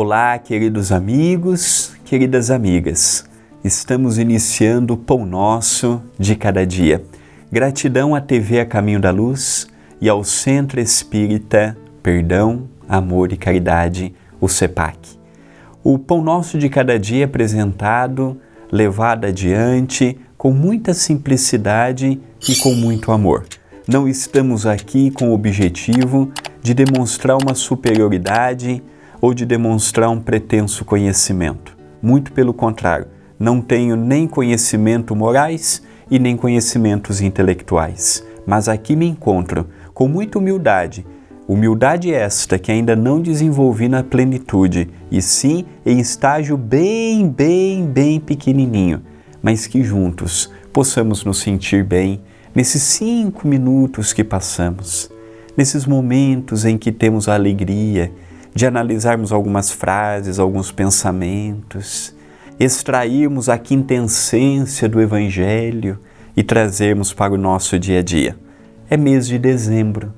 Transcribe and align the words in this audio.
Olá, 0.00 0.38
queridos 0.38 0.92
amigos, 0.92 1.92
queridas 2.04 2.52
amigas. 2.52 3.28
Estamos 3.64 4.16
iniciando 4.16 4.94
o 4.94 4.96
Pão 4.96 5.26
Nosso 5.26 6.00
de 6.16 6.36
cada 6.36 6.64
dia. 6.64 7.02
Gratidão 7.50 8.14
à 8.14 8.20
TV 8.20 8.60
A 8.60 8.64
Caminho 8.64 9.00
da 9.00 9.10
Luz 9.10 9.66
e 10.00 10.08
ao 10.08 10.22
Centro 10.22 10.78
Espírita 10.78 11.76
Perdão, 12.00 12.68
Amor 12.88 13.32
e 13.32 13.36
Caridade, 13.36 14.14
o 14.40 14.48
CEPAC. 14.48 15.18
O 15.82 15.98
Pão 15.98 16.22
Nosso 16.22 16.58
de 16.58 16.68
cada 16.68 16.96
dia 16.96 17.22
é 17.22 17.24
apresentado, 17.24 18.40
levado 18.70 19.24
adiante 19.24 20.16
com 20.36 20.52
muita 20.52 20.94
simplicidade 20.94 22.20
e 22.48 22.54
com 22.54 22.72
muito 22.72 23.10
amor. 23.10 23.46
Não 23.84 24.06
estamos 24.06 24.64
aqui 24.64 25.10
com 25.10 25.30
o 25.30 25.34
objetivo 25.34 26.30
de 26.62 26.72
demonstrar 26.72 27.36
uma 27.36 27.56
superioridade, 27.56 28.80
ou 29.20 29.34
de 29.34 29.44
demonstrar 29.44 30.10
um 30.10 30.20
pretenso 30.20 30.84
conhecimento. 30.84 31.76
Muito 32.00 32.32
pelo 32.32 32.54
contrário, 32.54 33.06
não 33.38 33.60
tenho 33.60 33.96
nem 33.96 34.26
conhecimento 34.26 35.14
morais 35.14 35.82
e 36.10 36.18
nem 36.18 36.36
conhecimentos 36.36 37.20
intelectuais, 37.20 38.24
mas 38.46 38.68
aqui 38.68 38.96
me 38.96 39.06
encontro 39.06 39.68
com 39.92 40.08
muita 40.08 40.38
humildade. 40.38 41.04
Humildade 41.46 42.12
esta 42.12 42.58
que 42.58 42.70
ainda 42.70 42.94
não 42.94 43.20
desenvolvi 43.20 43.88
na 43.88 44.02
plenitude, 44.02 44.90
e 45.10 45.22
sim 45.22 45.64
em 45.84 45.98
estágio 45.98 46.56
bem, 46.56 47.28
bem, 47.28 47.86
bem 47.86 48.20
pequenininho, 48.20 49.02
mas 49.42 49.66
que 49.66 49.82
juntos 49.82 50.52
possamos 50.72 51.24
nos 51.24 51.40
sentir 51.40 51.82
bem 51.82 52.20
nesses 52.54 52.82
cinco 52.82 53.48
minutos 53.48 54.12
que 54.12 54.22
passamos, 54.22 55.10
nesses 55.56 55.86
momentos 55.86 56.64
em 56.64 56.76
que 56.76 56.92
temos 56.92 57.28
a 57.28 57.34
alegria 57.34 58.12
de 58.58 58.66
analisarmos 58.66 59.30
algumas 59.30 59.70
frases, 59.70 60.40
alguns 60.40 60.72
pensamentos, 60.72 62.12
extrairmos 62.58 63.48
a 63.48 63.56
quintessência 63.56 64.88
do 64.88 65.00
Evangelho 65.00 66.00
e 66.36 66.42
trazermos 66.42 67.12
para 67.12 67.32
o 67.32 67.38
nosso 67.38 67.78
dia 67.78 68.00
a 68.00 68.02
dia. 68.02 68.36
É 68.90 68.96
mês 68.96 69.28
de 69.28 69.38
dezembro, 69.38 70.12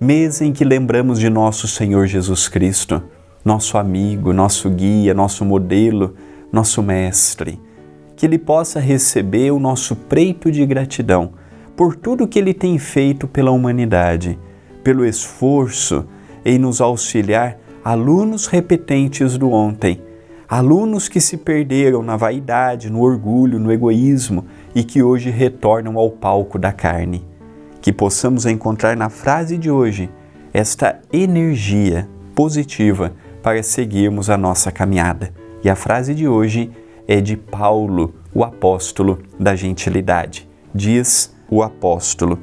mês 0.00 0.40
em 0.40 0.54
que 0.54 0.64
lembramos 0.64 1.20
de 1.20 1.28
nosso 1.28 1.68
Senhor 1.68 2.06
Jesus 2.06 2.48
Cristo, 2.48 3.02
nosso 3.44 3.76
amigo, 3.76 4.32
nosso 4.32 4.70
guia, 4.70 5.12
nosso 5.12 5.44
modelo, 5.44 6.14
nosso 6.50 6.82
mestre. 6.82 7.60
Que 8.16 8.24
Ele 8.24 8.38
possa 8.38 8.80
receber 8.80 9.50
o 9.50 9.60
nosso 9.60 9.94
preito 9.94 10.50
de 10.50 10.64
gratidão 10.64 11.34
por 11.76 11.94
tudo 11.94 12.26
que 12.26 12.38
Ele 12.38 12.54
tem 12.54 12.78
feito 12.78 13.28
pela 13.28 13.50
humanidade, 13.50 14.38
pelo 14.82 15.04
esforço 15.04 16.06
em 16.42 16.58
nos 16.58 16.80
auxiliar 16.80 17.58
alunos 17.84 18.46
repetentes 18.46 19.36
do 19.36 19.50
ontem, 19.50 20.00
alunos 20.48 21.08
que 21.08 21.20
se 21.20 21.36
perderam 21.36 22.02
na 22.02 22.16
vaidade, 22.16 22.88
no 22.88 23.00
orgulho, 23.00 23.58
no 23.58 23.72
egoísmo 23.72 24.44
e 24.74 24.84
que 24.84 25.02
hoje 25.02 25.30
retornam 25.30 25.98
ao 25.98 26.10
palco 26.10 26.58
da 26.58 26.72
carne. 26.72 27.24
Que 27.80 27.92
possamos 27.92 28.46
encontrar 28.46 28.96
na 28.96 29.08
frase 29.08 29.58
de 29.58 29.70
hoje 29.70 30.08
esta 30.54 31.00
energia 31.12 32.08
positiva 32.34 33.12
para 33.42 33.62
seguirmos 33.62 34.30
a 34.30 34.36
nossa 34.36 34.70
caminhada. 34.70 35.32
E 35.64 35.68
a 35.68 35.74
frase 35.74 36.14
de 36.14 36.28
hoje 36.28 36.70
é 37.08 37.20
de 37.20 37.36
Paulo, 37.36 38.14
o 38.32 38.44
apóstolo 38.44 39.18
da 39.38 39.56
gentilidade. 39.56 40.48
Diz 40.72 41.34
o 41.50 41.62
apóstolo: 41.62 42.38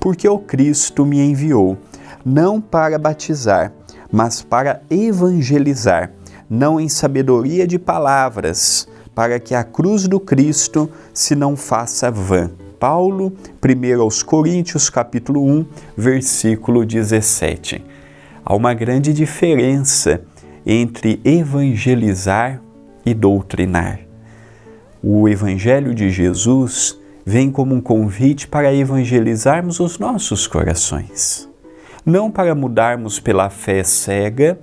Porque 0.00 0.26
o 0.26 0.38
Cristo 0.38 1.04
me 1.04 1.20
enviou, 1.20 1.76
não 2.24 2.60
para 2.60 2.98
batizar, 2.98 3.72
mas 4.10 4.42
para 4.42 4.82
evangelizar, 4.90 6.12
não 6.48 6.80
em 6.80 6.88
sabedoria 6.88 7.66
de 7.66 7.78
palavras, 7.78 8.88
para 9.14 9.38
que 9.38 9.54
a 9.54 9.64
cruz 9.64 10.06
do 10.06 10.20
Cristo 10.20 10.90
se 11.12 11.34
não 11.34 11.56
faça 11.56 12.10
vã. 12.10 12.50
Paulo, 12.78 13.32
1 13.62 14.00
aos 14.00 14.22
Coríntios, 14.22 14.88
capítulo 14.88 15.44
1, 15.44 15.66
versículo 15.96 16.86
17. 16.86 17.84
Há 18.44 18.54
uma 18.54 18.72
grande 18.72 19.12
diferença 19.12 20.22
entre 20.64 21.20
evangelizar 21.24 22.62
e 23.04 23.12
doutrinar. 23.12 24.00
O 25.02 25.28
evangelho 25.28 25.94
de 25.94 26.10
Jesus 26.10 26.98
vem 27.26 27.50
como 27.50 27.74
um 27.74 27.80
convite 27.80 28.46
para 28.46 28.72
evangelizarmos 28.72 29.80
os 29.80 29.98
nossos 29.98 30.46
corações 30.46 31.47
não 32.08 32.30
para 32.30 32.54
mudarmos 32.54 33.20
pela 33.20 33.50
fé 33.50 33.84
cega, 33.84 34.58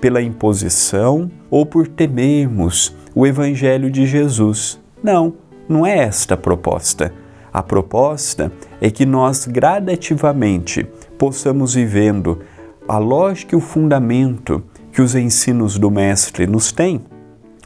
pela 0.00 0.20
imposição 0.20 1.30
ou 1.48 1.64
por 1.64 1.86
temermos 1.86 2.92
o 3.14 3.24
Evangelho 3.24 3.88
de 3.88 4.04
Jesus. 4.06 4.80
Não, 5.00 5.34
não 5.68 5.86
é 5.86 5.98
esta 5.98 6.34
a 6.34 6.36
proposta. 6.36 7.14
A 7.52 7.62
proposta 7.62 8.50
é 8.80 8.90
que 8.90 9.06
nós 9.06 9.46
gradativamente 9.46 10.84
possamos 11.16 11.76
ir 11.76 11.86
vendo 11.86 12.40
a 12.88 12.98
lógica 12.98 13.54
e 13.54 13.58
o 13.58 13.60
fundamento 13.60 14.60
que 14.92 15.00
os 15.00 15.14
ensinos 15.14 15.78
do 15.78 15.92
Mestre 15.92 16.44
nos 16.44 16.72
têm 16.72 17.02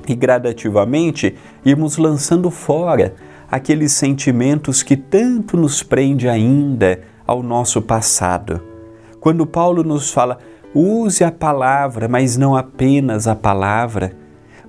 e 0.07 0.15
gradativamente 0.15 1.35
irmos 1.65 1.97
lançando 1.97 2.51
fora 2.51 3.15
aqueles 3.51 3.93
sentimentos 3.93 4.83
que 4.83 4.99
tanto 4.99 5.57
nos 5.57 5.83
prende 5.83 6.29
ainda 6.29 7.01
ao 7.27 7.43
nosso 7.43 7.81
passado 7.81 8.74
quando 9.25 9.47
Paulo 9.47 9.83
nos 9.83 10.11
fala, 10.11 10.37
use 10.75 11.25
a 11.25 11.33
palavra, 11.33 12.07
mas 12.07 12.37
não 12.37 12.55
apenas 12.55 13.27
a 13.27 13.35
palavra, 13.35 14.13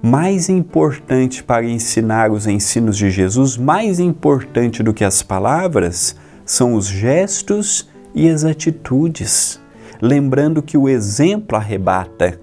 mais 0.01 0.47
importante 0.47 1.43
para 1.43 1.65
ensinar 1.65 2.31
os 2.31 2.47
ensinos 2.47 2.95
de 2.95 3.11
Jesus, 3.11 3.57
mais 3.57 3.99
importante 3.99 4.81
do 4.81 4.93
que 4.93 5.03
as 5.03 5.21
palavras, 5.21 6.15
são 6.45 6.73
os 6.73 6.87
gestos 6.87 7.89
e 8.13 8.29
as 8.29 8.45
atitudes. 8.45 9.59
Lembrando 10.01 10.63
que 10.63 10.77
o 10.77 10.87
exemplo 10.87 11.57
arrebata. 11.57 12.39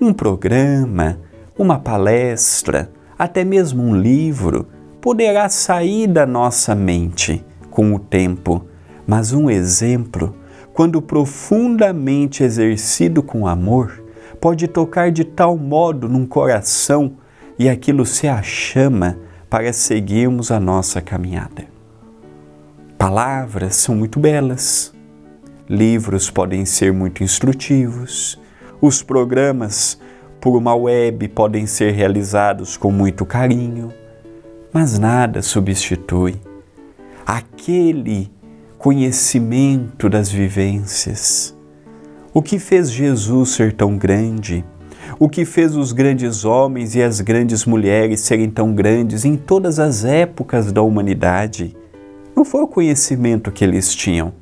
Um 0.00 0.14
programa, 0.14 1.18
uma 1.58 1.78
palestra, 1.78 2.90
até 3.18 3.44
mesmo 3.44 3.82
um 3.82 3.94
livro, 3.94 4.66
poderá 4.98 5.46
sair 5.50 6.06
da 6.06 6.24
nossa 6.24 6.74
mente 6.74 7.44
com 7.70 7.94
o 7.94 7.98
tempo, 7.98 8.64
mas 9.06 9.34
um 9.34 9.50
exemplo 9.50 10.39
quando 10.80 11.02
profundamente 11.02 12.42
exercido 12.42 13.22
com 13.22 13.46
amor, 13.46 14.02
pode 14.40 14.66
tocar 14.66 15.12
de 15.12 15.24
tal 15.24 15.54
modo 15.58 16.08
num 16.08 16.24
coração 16.24 17.18
e 17.58 17.68
aquilo 17.68 18.06
se 18.06 18.26
a 18.26 18.40
chama 18.40 19.18
para 19.50 19.74
seguirmos 19.74 20.50
a 20.50 20.58
nossa 20.58 21.02
caminhada. 21.02 21.66
Palavras 22.96 23.76
são 23.76 23.94
muito 23.94 24.18
belas, 24.18 24.94
livros 25.68 26.30
podem 26.30 26.64
ser 26.64 26.94
muito 26.94 27.22
instrutivos, 27.22 28.40
os 28.80 29.02
programas 29.02 30.00
por 30.40 30.56
uma 30.56 30.74
web 30.74 31.28
podem 31.28 31.66
ser 31.66 31.92
realizados 31.92 32.78
com 32.78 32.90
muito 32.90 33.26
carinho, 33.26 33.92
mas 34.72 34.98
nada 34.98 35.42
substitui 35.42 36.40
aquele 37.26 38.30
conhecimento 38.80 40.08
das 40.08 40.30
vivências. 40.30 41.54
O 42.32 42.40
que 42.40 42.58
fez 42.58 42.90
Jesus 42.90 43.50
ser 43.50 43.74
tão 43.74 43.98
grande? 43.98 44.64
O 45.18 45.28
que 45.28 45.44
fez 45.44 45.76
os 45.76 45.92
grandes 45.92 46.46
homens 46.46 46.94
e 46.94 47.02
as 47.02 47.20
grandes 47.20 47.66
mulheres 47.66 48.20
serem 48.20 48.48
tão 48.48 48.74
grandes 48.74 49.26
em 49.26 49.36
todas 49.36 49.78
as 49.78 50.02
épocas 50.02 50.72
da 50.72 50.80
humanidade? 50.80 51.76
Não 52.34 52.42
foi 52.42 52.62
o 52.62 52.66
conhecimento 52.66 53.52
que 53.52 53.62
eles 53.62 53.94
tinham, 53.94 54.32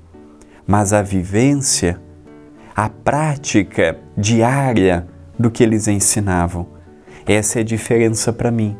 mas 0.65 0.93
a 0.93 1.03
vivência, 1.03 2.01
a 2.77 2.89
prática 2.89 3.99
diária 4.17 5.05
do 5.37 5.51
que 5.51 5.65
eles 5.65 5.89
ensinavam. 5.89 6.69
Essa 7.27 7.59
é 7.59 7.63
a 7.63 7.65
diferença 7.65 8.33
para 8.33 8.53
mim. 8.53 8.77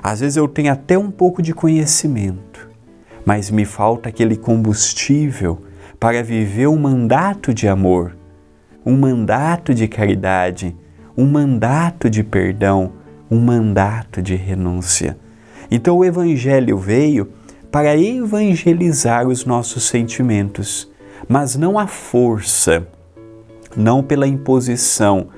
Às 0.00 0.20
vezes 0.20 0.36
eu 0.36 0.46
tenho 0.46 0.72
até 0.72 0.96
um 0.96 1.10
pouco 1.10 1.42
de 1.42 1.52
conhecimento, 1.52 2.69
mas 3.24 3.50
me 3.50 3.64
falta 3.64 4.08
aquele 4.08 4.36
combustível 4.36 5.62
para 5.98 6.22
viver 6.22 6.66
um 6.66 6.78
mandato 6.78 7.52
de 7.52 7.68
amor, 7.68 8.16
um 8.84 8.96
mandato 8.96 9.74
de 9.74 9.86
caridade, 9.86 10.74
um 11.16 11.26
mandato 11.26 12.08
de 12.08 12.24
perdão, 12.24 12.92
um 13.30 13.38
mandato 13.38 14.22
de 14.22 14.34
renúncia. 14.34 15.16
Então 15.70 15.98
o 15.98 16.04
Evangelho 16.04 16.78
veio 16.78 17.28
para 17.70 17.96
evangelizar 17.96 19.28
os 19.28 19.44
nossos 19.44 19.84
sentimentos, 19.84 20.90
mas 21.28 21.54
não 21.54 21.78
a 21.78 21.86
força, 21.86 22.86
não 23.76 24.02
pela 24.02 24.26
imposição, 24.26 25.28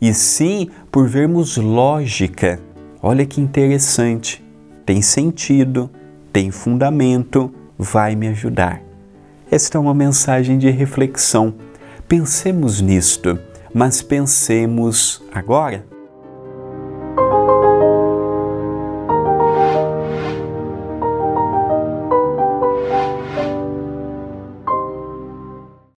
e 0.00 0.14
sim 0.14 0.70
por 0.90 1.06
vermos 1.06 1.56
lógica. 1.56 2.58
Olha 3.02 3.26
que 3.26 3.40
interessante, 3.40 4.42
tem 4.86 5.02
sentido 5.02 5.90
tem 6.32 6.50
fundamento, 6.50 7.52
vai 7.78 8.16
me 8.16 8.28
ajudar. 8.28 8.82
Esta 9.50 9.76
é 9.76 9.80
uma 9.80 9.94
mensagem 9.94 10.56
de 10.56 10.70
reflexão. 10.70 11.54
Pensemos 12.08 12.80
nisto, 12.80 13.38
mas 13.74 14.00
pensemos 14.00 15.22
agora 15.32 15.91